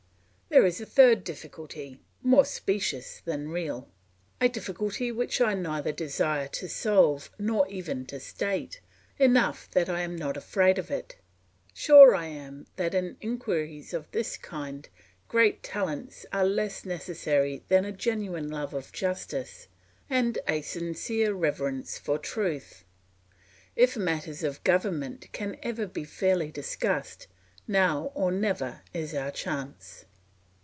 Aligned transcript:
There 0.53 0.65
is 0.65 0.81
a 0.81 0.85
third 0.85 1.23
difficulty, 1.23 2.01
more 2.21 2.43
specious 2.43 3.21
than 3.23 3.47
real; 3.51 3.87
a 4.41 4.49
difficulty 4.49 5.09
which 5.09 5.39
I 5.39 5.53
neither 5.53 5.93
desire 5.93 6.49
to 6.49 6.67
solve 6.67 7.29
nor 7.39 7.65
even 7.69 8.05
to 8.07 8.19
state; 8.19 8.81
enough 9.17 9.71
that 9.71 9.87
I 9.87 10.01
am 10.01 10.13
not 10.17 10.35
afraid 10.35 10.77
of 10.77 10.91
it; 10.91 11.15
sure 11.73 12.13
I 12.13 12.25
am 12.25 12.67
that 12.75 12.93
in 12.93 13.15
inquiries 13.21 13.93
of 13.93 14.11
this 14.11 14.35
kind, 14.35 14.89
great 15.29 15.63
talents 15.63 16.25
are 16.33 16.45
less 16.45 16.83
necessary 16.83 17.63
than 17.69 17.85
a 17.85 17.93
genuine 17.93 18.49
love 18.49 18.73
of 18.73 18.91
justice 18.91 19.69
and 20.09 20.37
a 20.49 20.61
sincere 20.63 21.33
reverence 21.33 21.97
for 21.97 22.17
truth. 22.17 22.83
If 23.77 23.95
matters 23.95 24.43
of 24.43 24.65
government 24.65 25.29
can 25.31 25.57
ever 25.63 25.87
be 25.87 26.03
fairly 26.03 26.51
discussed, 26.51 27.27
now 27.69 28.11
or 28.15 28.33
never 28.33 28.81
is 28.93 29.13
our 29.15 29.31
chance. 29.31 30.03